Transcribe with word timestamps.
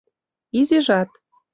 Изижат 0.59 1.09